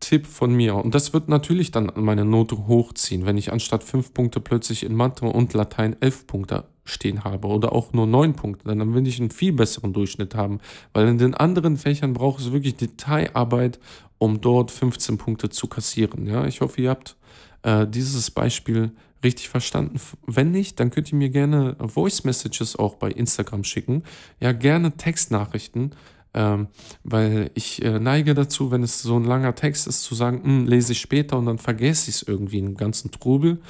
Tipp 0.00 0.26
von 0.26 0.54
mir. 0.54 0.74
Und 0.74 0.94
das 0.94 1.12
wird 1.12 1.28
natürlich 1.28 1.70
dann 1.70 1.90
meine 1.96 2.24
Note 2.24 2.66
hochziehen, 2.66 3.24
wenn 3.24 3.38
ich 3.38 3.52
anstatt 3.52 3.82
fünf 3.82 4.12
Punkte 4.12 4.40
plötzlich 4.40 4.84
in 4.84 4.94
Mathe 4.94 5.24
und 5.24 5.54
Latein 5.54 5.96
elf 6.00 6.26
Punkte 6.26 6.64
stehen 6.84 7.24
habe 7.24 7.48
oder 7.48 7.72
auch 7.72 7.92
nur 7.92 8.06
neun 8.06 8.34
Punkte, 8.34 8.68
dann 8.68 8.94
will 8.94 9.06
ich 9.06 9.18
einen 9.18 9.30
viel 9.30 9.52
besseren 9.52 9.92
Durchschnitt 9.92 10.34
haben, 10.34 10.60
weil 10.92 11.08
in 11.08 11.18
den 11.18 11.34
anderen 11.34 11.76
Fächern 11.76 12.12
braucht 12.12 12.40
es 12.40 12.52
wirklich 12.52 12.76
Detailarbeit, 12.76 13.80
um 14.18 14.40
dort 14.40 14.70
15 14.70 15.18
Punkte 15.18 15.48
zu 15.50 15.66
kassieren. 15.66 16.26
Ja, 16.26 16.46
ich 16.46 16.60
hoffe, 16.60 16.80
ihr 16.80 16.90
habt 16.90 17.16
äh, 17.62 17.86
dieses 17.86 18.30
Beispiel 18.30 18.92
richtig 19.22 19.48
verstanden. 19.48 20.00
Wenn 20.26 20.50
nicht, 20.50 20.78
dann 20.80 20.90
könnt 20.90 21.12
ihr 21.12 21.18
mir 21.18 21.30
gerne 21.30 21.76
Voice 21.78 22.24
Messages 22.24 22.76
auch 22.76 22.96
bei 22.96 23.10
Instagram 23.10 23.64
schicken. 23.64 24.02
Ja, 24.40 24.52
gerne 24.52 24.96
Textnachrichten, 24.96 25.94
ähm, 26.34 26.68
weil 27.02 27.50
ich 27.54 27.82
äh, 27.82 27.98
neige 27.98 28.34
dazu, 28.34 28.70
wenn 28.70 28.82
es 28.82 29.02
so 29.02 29.18
ein 29.18 29.24
langer 29.24 29.54
Text 29.54 29.86
ist, 29.86 30.02
zu 30.02 30.14
sagen, 30.14 30.42
hm, 30.44 30.66
lese 30.66 30.92
ich 30.92 31.00
später 31.00 31.38
und 31.38 31.46
dann 31.46 31.58
vergesse 31.58 32.10
ich 32.10 32.16
es 32.16 32.22
irgendwie 32.22 32.58
in 32.58 32.74
ganzen 32.74 33.10
Trubel. 33.10 33.60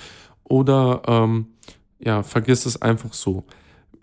Oder 0.44 1.02
ähm, 1.06 1.48
ja, 1.98 2.22
vergiss 2.22 2.66
es 2.66 2.80
einfach 2.82 3.12
so. 3.12 3.44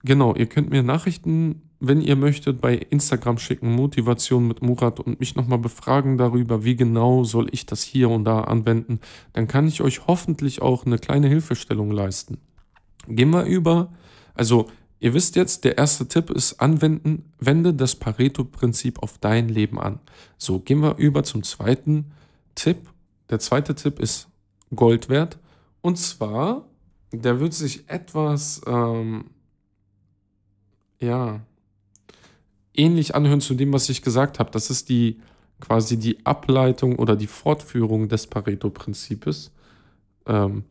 Genau, 0.03 0.35
ihr 0.35 0.47
könnt 0.47 0.69
mir 0.69 0.83
Nachrichten, 0.83 1.61
wenn 1.87 2.01
ihr 2.01 2.15
möchtet, 2.15 2.61
bei 2.61 2.75
Instagram 2.75 3.37
schicken, 3.37 3.75
Motivation 3.75 4.47
mit 4.47 4.61
Murat 4.61 4.99
und 4.99 5.19
mich 5.19 5.35
nochmal 5.35 5.59
befragen 5.59 6.17
darüber, 6.17 6.63
wie 6.63 6.75
genau 6.75 7.23
soll 7.23 7.47
ich 7.51 7.65
das 7.65 7.83
hier 7.83 8.09
und 8.09 8.25
da 8.25 8.41
anwenden. 8.41 8.99
Dann 9.33 9.47
kann 9.47 9.67
ich 9.67 9.81
euch 9.81 10.07
hoffentlich 10.07 10.61
auch 10.61 10.85
eine 10.85 10.97
kleine 10.97 11.27
Hilfestellung 11.27 11.91
leisten. 11.91 12.37
Gehen 13.07 13.31
wir 13.31 13.43
über, 13.43 13.91
also 14.33 14.67
ihr 14.99 15.13
wisst 15.13 15.35
jetzt, 15.35 15.63
der 15.63 15.77
erste 15.77 16.07
Tipp 16.07 16.29
ist 16.29 16.59
anwenden, 16.59 17.31
wende 17.39 17.73
das 17.73 17.95
Pareto-Prinzip 17.95 19.03
auf 19.03 19.17
dein 19.17 19.49
Leben 19.49 19.79
an. 19.79 19.99
So, 20.37 20.59
gehen 20.59 20.81
wir 20.81 20.97
über 20.97 21.23
zum 21.23 21.43
zweiten 21.43 22.11
Tipp. 22.55 22.89
Der 23.29 23.39
zweite 23.39 23.75
Tipp 23.75 23.99
ist 23.99 24.29
Gold 24.73 25.09
wert. 25.09 25.37
Und 25.81 25.97
zwar 25.97 26.65
der 27.13 27.39
wird 27.39 27.53
sich 27.53 27.87
etwas, 27.89 28.61
ähm, 28.65 29.25
ja, 30.99 31.41
ähnlich 32.73 33.15
anhören 33.15 33.41
zu 33.41 33.53
dem, 33.53 33.73
was 33.73 33.89
ich 33.89 34.01
gesagt 34.01 34.39
habe. 34.39 34.51
Das 34.51 34.69
ist 34.69 34.89
die 34.89 35.19
quasi 35.59 35.97
die 35.97 36.25
Ableitung 36.25 36.97
oder 36.97 37.15
die 37.15 37.27
Fortführung 37.27 38.09
des 38.09 38.27
Pareto-Prinzips. 38.27 39.51
Ähm, 40.25 40.63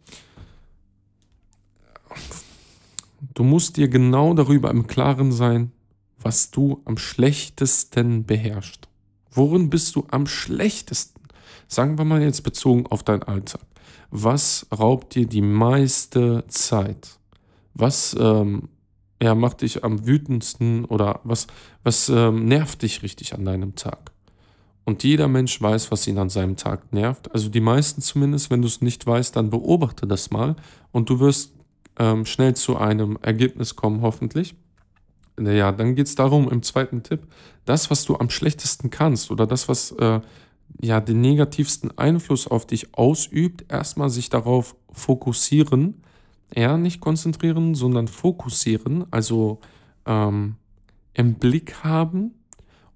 du 3.34 3.42
musst 3.42 3.76
dir 3.76 3.88
genau 3.88 4.34
darüber 4.34 4.70
im 4.70 4.86
Klaren 4.86 5.32
sein, 5.32 5.72
was 6.20 6.50
du 6.50 6.82
am 6.84 6.98
schlechtesten 6.98 8.24
beherrschst. 8.24 8.88
Worin 9.30 9.70
bist 9.70 9.96
du 9.96 10.06
am 10.10 10.26
schlechtesten? 10.26 11.20
Sagen 11.68 11.96
wir 11.96 12.04
mal 12.04 12.22
jetzt 12.22 12.42
bezogen 12.42 12.86
auf 12.86 13.02
deinen 13.02 13.22
Alltag 13.22 13.62
was 14.12 14.66
raubt 14.70 15.14
dir 15.14 15.26
die 15.26 15.40
meiste 15.40 16.44
Zeit? 16.46 17.18
Was 17.74 18.14
ähm, 18.20 18.68
ja, 19.22 19.36
macht 19.36 19.60
dich 19.60 19.84
am 19.84 20.04
wütendsten 20.04 20.84
oder 20.84 21.20
was, 21.22 21.46
was 21.84 22.08
ähm, 22.08 22.46
nervt 22.46 22.82
dich 22.82 23.04
richtig 23.04 23.34
an 23.34 23.44
deinem 23.44 23.76
Tag? 23.76 24.10
Und 24.84 25.04
jeder 25.04 25.28
Mensch 25.28 25.62
weiß, 25.62 25.92
was 25.92 26.08
ihn 26.08 26.18
an 26.18 26.28
seinem 26.28 26.56
Tag 26.56 26.92
nervt. 26.92 27.32
Also 27.32 27.48
die 27.48 27.60
meisten 27.60 28.02
zumindest, 28.02 28.50
wenn 28.50 28.62
du 28.62 28.66
es 28.66 28.80
nicht 28.80 29.06
weißt, 29.06 29.36
dann 29.36 29.48
beobachte 29.48 30.08
das 30.08 30.32
mal 30.32 30.56
und 30.90 31.08
du 31.08 31.20
wirst 31.20 31.52
ähm, 32.00 32.26
schnell 32.26 32.54
zu 32.54 32.76
einem 32.76 33.16
Ergebnis 33.22 33.76
kommen, 33.76 34.02
hoffentlich. 34.02 34.56
Ja, 35.40 35.70
dann 35.70 35.94
geht 35.94 36.08
es 36.08 36.16
darum, 36.16 36.50
im 36.50 36.62
zweiten 36.64 37.04
Tipp, 37.04 37.20
das, 37.64 37.90
was 37.90 38.04
du 38.04 38.16
am 38.16 38.28
schlechtesten 38.28 38.90
kannst 38.90 39.30
oder 39.30 39.46
das, 39.46 39.68
was 39.68 39.92
äh, 39.92 40.20
ja 40.80 41.00
den 41.00 41.20
negativsten 41.20 41.96
Einfluss 41.96 42.48
auf 42.48 42.66
dich 42.66 42.92
ausübt, 42.98 43.70
erstmal 43.70 44.10
sich 44.10 44.30
darauf 44.30 44.74
fokussieren, 44.90 46.02
ja, 46.54 46.76
nicht 46.76 47.00
konzentrieren, 47.00 47.74
sondern 47.74 48.08
fokussieren, 48.08 49.04
also 49.10 49.60
ähm, 50.06 50.56
im 51.14 51.34
Blick 51.34 51.82
haben 51.84 52.32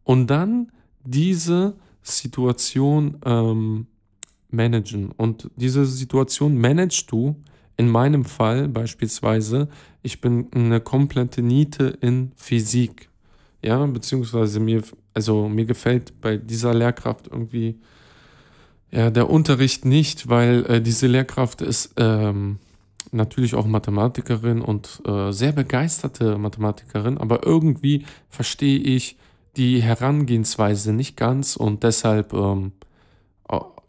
und 0.05 0.29
dann 0.29 0.73
diese 1.05 1.75
Situation 2.03 3.19
ähm, 3.25 3.87
managen. 4.51 5.13
Und 5.13 5.51
diese 5.57 5.87
Situation 5.87 6.59
managst 6.59 7.11
du 7.11 7.37
in 7.77 7.89
meinem 7.89 8.25
Fall 8.25 8.69
beispielsweise, 8.69 9.69
ich 10.03 10.21
bin 10.21 10.49
eine 10.55 10.81
komplette 10.81 11.43
Niete 11.43 11.99
in 12.01 12.33
Physik 12.37 13.09
ja, 13.67 13.85
beziehungsweise 13.87 14.61
mir, 14.61 14.83
also 15.13 15.49
mir 15.49 15.65
gefällt 15.65 16.21
bei 16.21 16.37
dieser 16.37 16.73
Lehrkraft 16.73 17.27
irgendwie 17.27 17.81
ja, 18.93 19.11
der 19.11 19.29
Unterricht 19.29 19.85
nicht, 19.85 20.29
weil 20.29 20.65
äh, 20.67 20.81
diese 20.81 21.09
Lehrkraft 21.09 21.63
ist 21.63 21.93
ähm, 21.97 22.59
natürlich 23.17 23.55
auch 23.55 23.67
Mathematikerin 23.67 24.61
und 24.61 25.03
äh, 25.07 25.33
sehr 25.33 25.53
begeisterte 25.53 26.39
Mathematikerin, 26.39 27.19
aber 27.19 27.45
irgendwie 27.45 28.05
verstehe 28.29 28.79
ich 28.79 29.17
die 29.57 29.83
Herangehensweise 29.83 30.93
nicht 30.93 31.17
ganz 31.17 31.57
und 31.57 31.83
deshalb 31.83 32.33
ähm, 32.35 32.73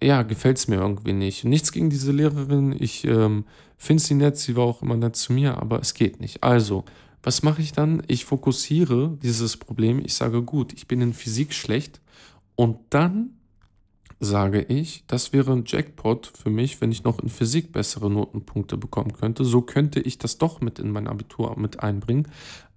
ja, 0.02 0.24
gefällt 0.24 0.58
es 0.58 0.68
mir 0.68 0.76
irgendwie 0.76 1.14
nicht. 1.14 1.44
Nichts 1.44 1.72
gegen 1.72 1.90
diese 1.90 2.12
Lehrerin, 2.12 2.76
ich 2.78 3.06
ähm, 3.06 3.46
finde 3.78 4.04
sie 4.04 4.14
nett, 4.14 4.38
sie 4.38 4.56
war 4.56 4.64
auch 4.64 4.82
immer 4.82 4.98
nett 4.98 5.16
zu 5.16 5.34
mir, 5.34 5.58
aber 5.58 5.80
es 5.80 5.94
geht 5.94 6.20
nicht. 6.20 6.44
Also, 6.44 6.86
was 7.24 7.44
mache 7.44 7.62
ich 7.62 7.72
dann? 7.72 8.04
Ich 8.08 8.26
fokussiere 8.26 9.18
dieses 9.22 9.58
Problem. 9.58 10.00
Ich 10.04 10.14
sage, 10.14 10.44
gut, 10.44 10.74
ich 10.74 10.88
bin 10.88 11.02
in 11.02 11.14
Physik 11.14 11.54
schlecht. 11.54 12.00
Und 12.56 12.78
dann 12.90 13.32
sage 14.20 14.62
ich, 14.62 15.04
das 15.08 15.34
wäre 15.34 15.54
ein 15.54 15.64
Jackpot 15.66 16.28
für 16.28 16.50
mich, 16.50 16.82
wenn 16.82 16.92
ich 16.92 17.04
noch 17.04 17.20
in 17.20 17.30
Physik 17.30 17.72
bessere 17.72 18.10
Notenpunkte 18.10 18.78
bekommen 18.78 19.14
könnte. 19.14 19.46
So 19.46 19.62
könnte 19.62 20.00
ich 20.00 20.18
das 20.18 20.38
doch 20.38 20.62
mit 20.62 20.80
in 20.80 20.92
mein 20.92 21.08
Abitur 21.08 21.58
mit 21.58 21.82
einbringen. 21.82 22.28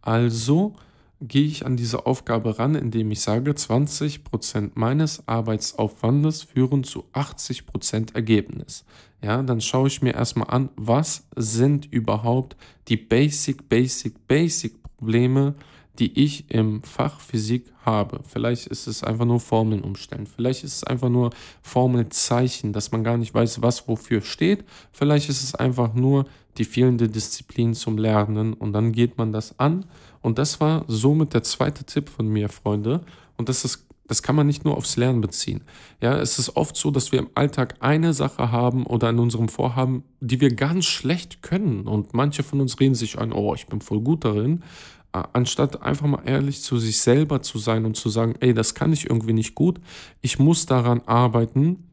Also 0.02 0.74
gehe 1.20 1.44
ich 1.44 1.66
an 1.66 1.76
diese 1.76 2.06
Aufgabe 2.06 2.58
ran, 2.58 2.74
indem 2.74 3.10
ich 3.10 3.20
sage, 3.20 3.50
20% 3.50 4.72
meines 4.74 5.26
Arbeitsaufwandes 5.28 6.42
führen 6.44 6.84
zu 6.84 7.04
80% 7.12 8.14
Ergebnis. 8.14 8.84
Ja, 9.22 9.42
dann 9.42 9.60
schaue 9.60 9.88
ich 9.88 10.00
mir 10.00 10.14
erstmal 10.14 10.48
an, 10.48 10.70
was 10.76 11.26
sind 11.36 11.86
überhaupt 11.92 12.56
die 12.88 12.96
Basic, 12.96 13.68
Basic, 13.68 14.26
Basic 14.26 14.82
Probleme, 14.82 15.54
die 15.98 16.22
ich 16.22 16.50
im 16.50 16.82
Fach 16.82 17.20
Physik 17.20 17.72
habe. 17.84 18.20
Vielleicht 18.26 18.66
ist 18.66 18.86
es 18.86 19.02
einfach 19.02 19.24
nur 19.24 19.40
Formeln 19.40 19.82
umstellen. 19.82 20.26
Vielleicht 20.26 20.64
ist 20.64 20.76
es 20.76 20.84
einfach 20.84 21.08
nur 21.08 21.30
Formelzeichen, 21.62 22.72
dass 22.72 22.92
man 22.92 23.04
gar 23.04 23.16
nicht 23.16 23.34
weiß, 23.34 23.62
was 23.62 23.88
wofür 23.88 24.22
steht. 24.22 24.64
Vielleicht 24.92 25.28
ist 25.28 25.42
es 25.42 25.54
einfach 25.54 25.94
nur 25.94 26.26
die 26.58 26.64
fehlende 26.64 27.08
Disziplin 27.08 27.74
zum 27.74 27.98
Lernen 27.98 28.54
und 28.54 28.72
dann 28.72 28.92
geht 28.92 29.18
man 29.18 29.32
das 29.32 29.58
an. 29.58 29.86
Und 30.22 30.38
das 30.38 30.60
war 30.60 30.84
somit 30.88 31.34
der 31.34 31.42
zweite 31.42 31.84
Tipp 31.84 32.08
von 32.08 32.28
mir, 32.28 32.48
Freunde. 32.48 33.00
Und 33.36 33.48
das 33.48 33.64
ist 33.64 33.86
das 34.10 34.24
kann 34.24 34.34
man 34.34 34.48
nicht 34.48 34.64
nur 34.64 34.76
aufs 34.76 34.96
Lernen 34.96 35.20
beziehen. 35.20 35.60
Ja, 36.02 36.18
es 36.18 36.40
ist 36.40 36.56
oft 36.56 36.76
so, 36.76 36.90
dass 36.90 37.12
wir 37.12 37.20
im 37.20 37.30
Alltag 37.36 37.76
eine 37.78 38.12
Sache 38.12 38.50
haben 38.50 38.84
oder 38.84 39.08
in 39.08 39.20
unserem 39.20 39.48
Vorhaben, 39.48 40.02
die 40.18 40.40
wir 40.40 40.52
ganz 40.52 40.86
schlecht 40.86 41.42
können. 41.42 41.86
Und 41.86 42.12
manche 42.12 42.42
von 42.42 42.60
uns 42.60 42.80
reden 42.80 42.96
sich 42.96 43.20
ein, 43.20 43.32
oh, 43.32 43.54
ich 43.54 43.68
bin 43.68 43.80
voll 43.80 44.00
gut 44.00 44.24
darin. 44.24 44.64
Anstatt 45.12 45.82
einfach 45.82 46.06
mal 46.06 46.22
ehrlich 46.24 46.62
zu 46.62 46.78
sich 46.78 47.00
selber 47.00 47.42
zu 47.42 47.58
sein 47.58 47.84
und 47.84 47.96
zu 47.96 48.08
sagen, 48.08 48.34
ey, 48.40 48.54
das 48.54 48.74
kann 48.74 48.92
ich 48.92 49.10
irgendwie 49.10 49.32
nicht 49.32 49.54
gut. 49.56 49.80
Ich 50.20 50.38
muss 50.38 50.66
daran 50.66 51.00
arbeiten 51.06 51.90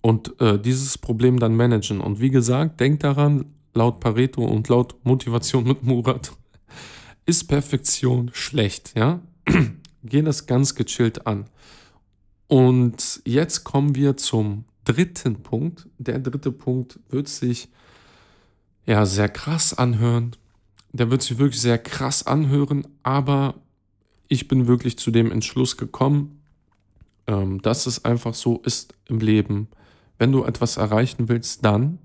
und 0.00 0.40
äh, 0.40 0.58
dieses 0.58 0.96
Problem 0.96 1.40
dann 1.40 1.56
managen. 1.56 2.00
Und 2.00 2.20
wie 2.20 2.30
gesagt, 2.30 2.78
denkt 2.78 3.02
daran, 3.02 3.46
laut 3.74 3.98
Pareto 3.98 4.44
und 4.44 4.68
laut 4.68 4.94
Motivation 5.04 5.64
mit 5.64 5.82
Murat, 5.82 6.32
ist 7.26 7.48
Perfektion 7.48 8.30
schlecht, 8.32 8.92
ja? 8.96 9.20
gehen 10.04 10.24
das 10.24 10.46
ganz 10.46 10.76
gechillt 10.76 11.26
an. 11.26 11.46
Und 12.46 13.20
jetzt 13.24 13.64
kommen 13.64 13.96
wir 13.96 14.16
zum 14.16 14.64
dritten 14.84 15.42
Punkt. 15.42 15.88
Der 15.98 16.20
dritte 16.20 16.52
Punkt 16.52 17.00
wird 17.08 17.28
sich 17.28 17.68
ja 18.86 19.04
sehr 19.04 19.28
krass 19.28 19.74
anhören. 19.76 20.36
Der 20.96 21.10
wird 21.10 21.22
sich 21.22 21.36
wirklich 21.36 21.60
sehr 21.60 21.78
krass 21.78 22.26
anhören, 22.26 22.86
aber 23.02 23.54
ich 24.28 24.48
bin 24.48 24.66
wirklich 24.66 24.98
zu 24.98 25.10
dem 25.10 25.30
Entschluss 25.30 25.76
gekommen, 25.76 26.42
ähm, 27.26 27.60
dass 27.60 27.86
es 27.86 28.04
einfach 28.04 28.34
so 28.34 28.60
ist 28.64 28.94
im 29.06 29.18
Leben. 29.18 29.68
Wenn 30.18 30.32
du 30.32 30.44
etwas 30.44 30.78
erreichen 30.78 31.28
willst, 31.28 31.64
dann 31.64 31.98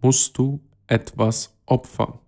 musst 0.00 0.38
du 0.38 0.60
etwas 0.86 1.54
opfern. 1.66 2.18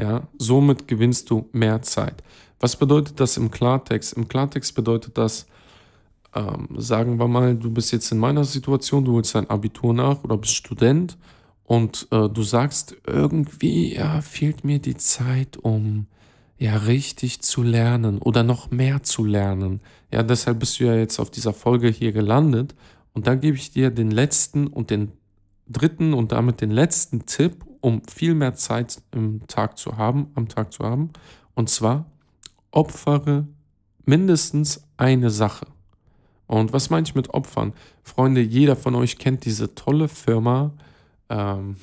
Ja, 0.00 0.28
somit 0.38 0.86
gewinnst 0.86 1.28
du 1.30 1.48
mehr 1.52 1.82
Zeit. 1.82 2.22
Was 2.60 2.76
bedeutet 2.76 3.18
das 3.18 3.36
im 3.36 3.50
Klartext? 3.50 4.12
Im 4.12 4.28
Klartext 4.28 4.76
bedeutet 4.76 5.18
das, 5.18 5.48
ähm, 6.32 6.68
sagen 6.76 7.18
wir 7.18 7.26
mal, 7.26 7.56
du 7.56 7.72
bist 7.72 7.90
jetzt 7.90 8.12
in 8.12 8.18
meiner 8.18 8.44
Situation, 8.44 9.04
du 9.04 9.14
holst 9.14 9.34
dein 9.34 9.50
Abitur 9.50 9.92
nach 9.92 10.22
oder 10.22 10.36
bist 10.36 10.54
Student 10.54 11.18
und 11.68 12.08
äh, 12.12 12.30
du 12.30 12.42
sagst, 12.44 12.96
irgendwie 13.06 13.94
ja, 13.94 14.22
fehlt 14.22 14.64
mir 14.64 14.78
die 14.78 14.96
Zeit, 14.96 15.58
um 15.58 16.06
ja 16.56 16.74
richtig 16.74 17.42
zu 17.42 17.62
lernen 17.62 18.20
oder 18.20 18.42
noch 18.42 18.70
mehr 18.70 19.02
zu 19.02 19.22
lernen. 19.22 19.82
Ja, 20.10 20.22
deshalb 20.22 20.60
bist 20.60 20.80
du 20.80 20.84
ja 20.84 20.94
jetzt 20.94 21.20
auf 21.20 21.30
dieser 21.30 21.52
Folge 21.52 21.88
hier 21.88 22.12
gelandet 22.12 22.74
und 23.12 23.26
da 23.26 23.34
gebe 23.34 23.58
ich 23.58 23.70
dir 23.70 23.90
den 23.90 24.10
letzten 24.10 24.66
und 24.66 24.88
den 24.88 25.12
dritten 25.68 26.14
und 26.14 26.32
damit 26.32 26.62
den 26.62 26.70
letzten 26.70 27.26
Tipp, 27.26 27.66
um 27.82 28.00
viel 28.08 28.34
mehr 28.34 28.54
Zeit 28.54 29.02
im 29.12 29.46
Tag 29.46 29.76
zu 29.76 29.98
haben, 29.98 30.28
am 30.36 30.48
Tag 30.48 30.72
zu 30.72 30.84
haben. 30.84 31.10
Und 31.54 31.68
zwar 31.68 32.06
opfere 32.70 33.46
mindestens 34.06 34.84
eine 34.96 35.28
Sache. 35.28 35.66
Und 36.46 36.72
was 36.72 36.88
meine 36.88 37.06
ich 37.06 37.14
mit 37.14 37.34
Opfern? 37.34 37.74
Freunde, 38.02 38.40
jeder 38.40 38.74
von 38.74 38.94
euch 38.94 39.18
kennt 39.18 39.44
diese 39.44 39.74
tolle 39.74 40.08
Firma. 40.08 40.72
Ähm, 41.28 41.76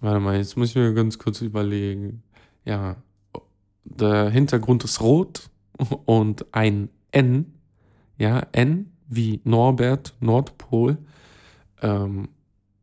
warte 0.00 0.20
mal, 0.20 0.36
jetzt 0.36 0.56
muss 0.56 0.70
ich 0.70 0.76
mir 0.76 0.92
ganz 0.94 1.18
kurz 1.18 1.40
überlegen. 1.40 2.22
Ja, 2.64 2.96
der 3.84 4.30
Hintergrund 4.30 4.84
ist 4.84 5.00
rot 5.00 5.50
und 6.04 6.46
ein 6.54 6.90
N. 7.12 7.54
Ja, 8.18 8.46
N 8.52 8.92
wie 9.08 9.40
Norbert, 9.44 10.14
Nordpol, 10.20 10.98
ähm, 11.82 12.28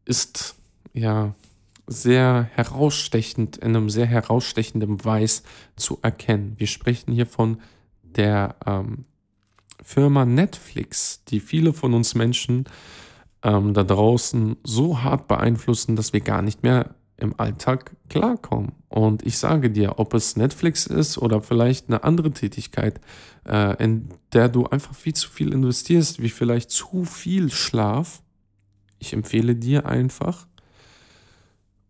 ist 0.05 0.55
ja 0.93 1.35
sehr 1.87 2.49
herausstechend, 2.53 3.57
in 3.57 3.75
einem 3.75 3.89
sehr 3.89 4.05
herausstechenden 4.05 5.03
Weiß 5.03 5.43
zu 5.77 5.99
erkennen. 6.01 6.55
Wir 6.57 6.67
sprechen 6.67 7.13
hier 7.13 7.25
von 7.25 7.61
der 8.03 8.55
ähm, 8.65 9.05
Firma 9.81 10.25
Netflix, 10.25 11.23
die 11.25 11.39
viele 11.39 11.71
von 11.71 11.93
uns 11.93 12.13
Menschen 12.13 12.65
ähm, 13.43 13.73
da 13.73 13.83
draußen 13.83 14.57
so 14.63 15.01
hart 15.01 15.27
beeinflussen, 15.27 15.95
dass 15.95 16.13
wir 16.13 16.21
gar 16.21 16.41
nicht 16.41 16.63
mehr 16.63 16.95
im 17.17 17.33
Alltag 17.39 17.95
klarkommen. 18.09 18.73
Und 18.89 19.25
ich 19.25 19.37
sage 19.37 19.71
dir, 19.71 19.99
ob 19.99 20.13
es 20.13 20.35
Netflix 20.35 20.85
ist 20.85 21.17
oder 21.17 21.41
vielleicht 21.41 21.89
eine 21.89 22.03
andere 22.03 22.31
Tätigkeit, 22.31 23.01
äh, 23.45 23.83
in 23.83 24.09
der 24.33 24.49
du 24.49 24.67
einfach 24.67 24.93
viel 24.93 25.13
zu 25.13 25.29
viel 25.29 25.51
investierst, 25.51 26.21
wie 26.21 26.29
vielleicht 26.29 26.69
zu 26.69 27.03
viel 27.05 27.51
Schlaf, 27.51 28.21
ich 28.99 29.13
empfehle 29.13 29.55
dir 29.55 29.85
einfach, 29.85 30.47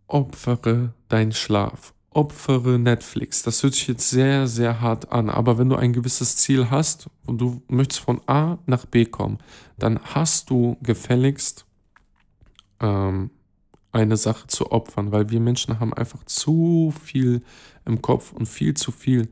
opfere 0.07 0.93
deinen 1.09 1.33
Schlaf, 1.33 1.93
opfere 2.17 2.79
Netflix. 2.79 3.43
Das 3.43 3.61
hört 3.61 3.75
sich 3.75 3.87
jetzt 3.87 4.09
sehr, 4.09 4.47
sehr 4.47 4.81
hart 4.81 5.11
an, 5.11 5.29
aber 5.29 5.59
wenn 5.59 5.69
du 5.69 5.75
ein 5.75 5.93
gewisses 5.93 6.35
Ziel 6.35 6.71
hast 6.71 7.09
und 7.27 7.39
du 7.39 7.61
möchtest 7.67 8.01
von 8.01 8.21
A 8.25 8.57
nach 8.65 8.87
B 8.87 9.05
kommen, 9.05 9.37
dann 9.77 9.99
hast 10.01 10.49
du 10.49 10.77
gefälligst 10.81 11.67
ähm, 12.79 13.29
eine 13.91 14.17
Sache 14.17 14.47
zu 14.47 14.71
opfern, 14.71 15.11
weil 15.11 15.29
wir 15.29 15.39
Menschen 15.39 15.79
haben 15.79 15.93
einfach 15.93 16.23
zu 16.23 16.91
viel 17.03 17.43
im 17.85 18.01
Kopf 18.01 18.33
und 18.33 18.47
viel 18.47 18.73
zu 18.73 18.91
viel 18.91 19.29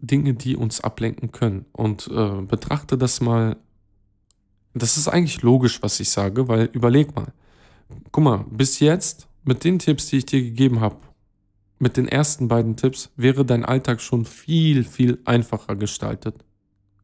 Dinge, 0.00 0.32
die 0.32 0.56
uns 0.56 0.80
ablenken 0.80 1.30
können. 1.30 1.66
Und 1.72 2.08
äh, 2.08 2.40
betrachte 2.40 2.96
das 2.96 3.20
mal. 3.20 3.56
Das 4.72 4.96
ist 4.96 5.08
eigentlich 5.08 5.42
logisch, 5.42 5.82
was 5.82 6.00
ich 6.00 6.08
sage, 6.08 6.48
weil 6.48 6.70
überleg 6.72 7.14
mal. 7.14 7.32
Guck 8.12 8.24
mal, 8.24 8.44
bis 8.50 8.80
jetzt 8.80 9.28
mit 9.44 9.64
den 9.64 9.78
Tipps, 9.78 10.06
die 10.06 10.18
ich 10.18 10.26
dir 10.26 10.42
gegeben 10.42 10.80
habe, 10.80 10.96
mit 11.78 11.96
den 11.96 12.08
ersten 12.08 12.48
beiden 12.48 12.76
Tipps, 12.76 13.10
wäre 13.16 13.44
dein 13.44 13.64
Alltag 13.64 14.00
schon 14.00 14.24
viel, 14.24 14.84
viel 14.84 15.18
einfacher 15.24 15.76
gestaltet. 15.76 16.34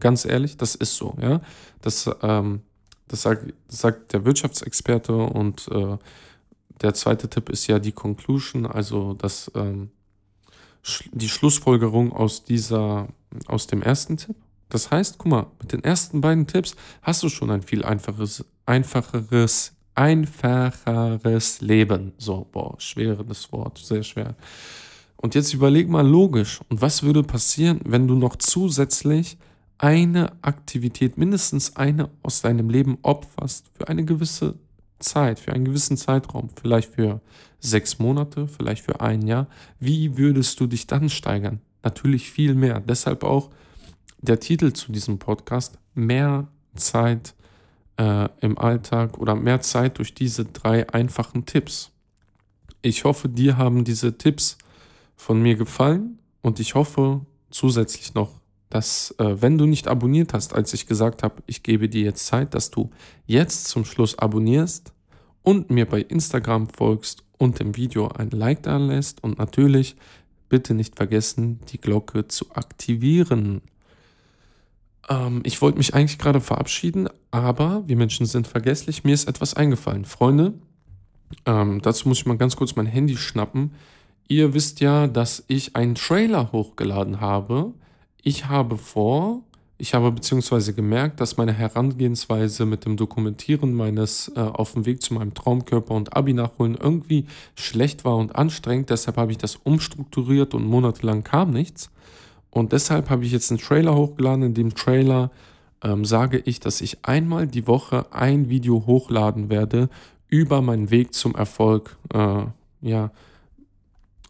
Ganz 0.01 0.25
ehrlich, 0.25 0.57
das 0.57 0.75
ist 0.75 0.97
so, 0.97 1.17
ja. 1.21 1.41
Das, 1.81 2.11
ähm, 2.23 2.63
das, 3.09 3.23
sagt, 3.23 3.53
sagt 3.69 4.13
der 4.13 4.25
Wirtschaftsexperte 4.25 5.15
und 5.15 5.69
äh, 5.69 5.97
der 6.83 6.95
zweite 6.95 7.29
Tipp 7.29 7.49
ist 7.49 7.67
ja 7.67 7.79
die 7.79 7.93
Conclusion, 7.93 8.67
also 8.67 9.15
das, 9.15 9.51
ähm, 9.55 9.91
die 11.13 11.29
Schlussfolgerung 11.29 12.13
aus 12.13 12.45
dieser, 12.45 13.09
aus 13.47 13.67
dem 13.67 13.83
ersten 13.83 14.17
Tipp. 14.17 14.37
Das 14.69 14.91
heißt, 14.91 15.19
guck 15.19 15.31
mal, 15.31 15.47
mit 15.61 15.73
den 15.73 15.85
ersten 15.85 16.21
beiden 16.21 16.47
Tipps 16.47 16.75
hast 17.03 17.23
du 17.23 17.29
schon 17.29 17.51
ein 17.51 17.63
viel 17.63 17.85
einfaches, 17.85 18.45
einfacheres 18.67 19.74
einfacheres 19.95 21.61
Leben. 21.61 22.13
So, 22.19 22.47
boah, 22.51 22.75
schweres 22.79 23.53
Wort, 23.53 23.79
sehr 23.79 24.03
schwer. 24.03 24.35
Und 25.17 25.35
jetzt 25.35 25.55
überleg 25.55 25.89
mal 25.89 26.07
logisch, 26.07 26.61
und 26.69 26.83
was 26.83 27.03
würde 27.03 27.23
passieren, 27.23 27.81
wenn 27.85 28.07
du 28.07 28.15
noch 28.15 28.37
zusätzlich 28.37 29.39
eine 29.79 30.33
Aktivität, 30.43 31.19
mindestens 31.19 31.77
eine 31.77 32.11
aus 32.23 32.43
deinem 32.43 32.69
Leben 32.71 32.99
opferst 33.03 33.71
für 33.75 33.89
eine 33.89 34.05
gewisse 34.05 34.55
Zeit, 34.99 35.39
für 35.39 35.53
einen 35.53 35.65
gewissen 35.65 35.97
Zeitraum, 35.97 36.51
vielleicht 36.61 36.95
für 36.95 37.21
sechs 37.59 37.99
Monate, 37.99 38.47
vielleicht 38.49 38.85
für 38.85 39.01
ein 39.01 39.27
Jahr. 39.27 39.49
Wie 39.81 40.17
würdest 40.17 40.61
du 40.61 40.67
dich 40.67 40.87
dann 40.87 41.09
steigern? 41.09 41.61
Natürlich 41.83 42.31
viel 42.31 42.55
mehr. 42.55 42.81
Deshalb 42.81 43.25
auch 43.25 43.51
der 44.21 44.41
Titel 44.41 44.73
zu 44.73 44.93
diesem 44.93 45.19
Podcast, 45.19 45.79
mehr 45.95 46.49
Zeit 46.75 47.35
äh, 47.97 48.29
im 48.41 48.59
Alltag 48.59 49.19
oder 49.19 49.35
mehr 49.35 49.61
Zeit 49.61 49.99
durch 49.99 50.15
diese 50.15 50.45
drei 50.45 50.89
einfachen 50.91 51.47
Tipps. 51.47 51.91
Ich 52.83 53.05
hoffe, 53.05 53.29
dir 53.29 53.57
haben 53.57 53.85
diese 53.85 54.19
Tipps 54.19 54.59
von 55.17 55.41
mir 55.41 55.57
gefallen 55.57 56.19
und 56.43 56.61
ich 56.61 56.75
hoffe 56.75 57.21
zusätzlich 57.51 58.15
noch, 58.15 58.41
dass 58.69 59.15
äh, 59.19 59.41
wenn 59.41 59.57
du 59.57 59.67
nicht 59.67 59.87
abonniert 59.87 60.35
hast, 60.35 60.55
als 60.55 60.75
ich 60.75 60.87
gesagt 60.87 61.23
habe, 61.23 61.43
ich 61.47 61.63
gebe 61.63 61.89
dir 61.89 62.03
jetzt 62.03 62.27
Zeit, 62.27 62.55
dass 62.55 62.71
du 62.71 62.91
jetzt 63.27 63.69
zum 63.69 63.85
Schluss 63.85 64.19
abonnierst 64.19 64.93
und 65.43 65.71
mir 65.71 65.87
bei 65.87 66.01
Instagram 66.01 66.69
folgst 66.69 67.23
und 67.39 67.61
dem 67.61 67.77
Video 67.77 68.09
ein 68.09 68.31
Like 68.31 68.65
da 68.65 68.77
lässt 68.77 69.23
und 69.23 69.39
natürlich 69.39 69.97
bitte 70.49 70.75
nicht 70.75 70.97
vergessen, 70.97 71.61
die 71.69 71.81
Glocke 71.81 72.27
zu 72.27 72.51
aktivieren. 72.55 73.63
Ähm, 75.09 75.43
ich 75.45 75.61
wollte 75.63 75.79
mich 75.79 75.95
eigentlich 75.95 76.19
gerade 76.19 76.41
verabschieden, 76.41 77.09
aber 77.31 77.83
wir 77.87 77.97
Menschen 77.97 78.27
sind 78.27 78.47
vergesslich. 78.47 79.05
Mir 79.05 79.15
ist 79.15 79.29
etwas 79.29 79.55
eingefallen. 79.55 80.05
Freunde, 80.05 80.55
ähm, 81.47 81.81
dazu 81.83 82.09
muss 82.09 82.19
ich 82.19 82.27
mal 82.27 82.37
ganz 82.37 82.57
kurz 82.57 82.77
mein 82.77 82.87
Handy 82.87 83.17
schnappen. 83.17 83.73
Ihr 84.29 84.55
wisst 84.55 84.81
ja, 84.81 85.07
dass 85.07 85.45
ich 85.49 85.77
einen 85.77 85.95
Trailer 85.95 86.53
hochgeladen 86.53 87.21
habe. 87.21 87.75
Ich 88.23 88.47
habe 88.47 88.79
vor, 88.79 89.43
ich 89.77 89.93
habe 89.93 90.11
beziehungsweise 90.13 90.73
gemerkt, 90.73 91.21
dass 91.21 91.37
meine 91.37 91.53
Herangehensweise 91.53 92.65
mit 92.65 92.87
dem 92.87 92.97
Dokumentieren 92.97 93.75
meines 93.75 94.33
äh, 94.35 94.41
auf 94.41 94.73
dem 94.73 94.87
Weg 94.87 95.03
zu 95.03 95.13
meinem 95.13 95.35
Traumkörper 95.35 95.95
und 95.95 96.17
Abi 96.17 96.33
nachholen 96.33 96.77
irgendwie 96.81 97.27
schlecht 97.55 98.05
war 98.05 98.17
und 98.17 98.35
anstrengend. 98.35 98.89
Deshalb 98.89 99.19
habe 99.19 99.33
ich 99.33 99.39
das 99.39 99.57
umstrukturiert 99.57 100.55
und 100.55 100.65
monatelang 100.65 101.23
kam 101.23 101.51
nichts. 101.51 101.91
Und 102.55 102.71
deshalb 102.73 103.11
habe 103.11 103.25
ich 103.25 103.33
jetzt 103.33 103.51
einen 103.51 103.59
Trailer 103.59 103.97
hochgeladen. 103.97 104.45
In 104.45 104.55
dem 104.55 104.75
Trailer 104.77 105.33
ähm, 105.83 106.05
sage 106.05 106.39
ich, 106.39 106.61
dass 106.61 106.81
ich 106.81 107.05
einmal 107.05 107.49
die 107.49 107.67
Woche 107.67 108.07
ein 108.13 108.49
Video 108.49 108.87
hochladen 108.87 109.51
werde 109.51 109.89
über 110.29 110.63
meinen 110.63 110.91
Weg 110.91 111.15
zum 111.15 111.35
Erfolg. 111.35 111.97
Äh, 112.13 112.45
ja, 112.81 113.11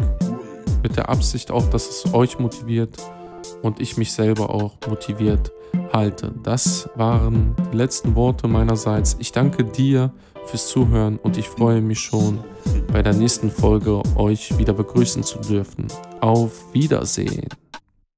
Mit 0.82 0.96
der 0.96 1.08
Absicht 1.08 1.50
auch, 1.50 1.68
dass 1.70 1.88
es 1.88 2.14
euch 2.14 2.38
motiviert 2.38 2.96
und 3.62 3.80
ich 3.80 3.96
mich 3.96 4.12
selber 4.12 4.50
auch 4.50 4.76
motiviert 4.88 5.52
halte. 5.92 6.32
Das 6.42 6.88
waren 6.94 7.54
die 7.72 7.76
letzten 7.76 8.14
Worte 8.14 8.48
meinerseits. 8.48 9.16
Ich 9.18 9.32
danke 9.32 9.64
dir 9.64 10.12
fürs 10.46 10.68
Zuhören 10.68 11.18
und 11.18 11.36
ich 11.36 11.48
freue 11.48 11.80
mich 11.80 12.00
schon, 12.00 12.40
bei 12.92 13.02
der 13.02 13.14
nächsten 13.14 13.50
Folge 13.50 14.02
euch 14.16 14.56
wieder 14.58 14.72
begrüßen 14.72 15.22
zu 15.22 15.38
dürfen. 15.38 15.86
Auf 16.20 16.72
Wiedersehen. 16.72 17.48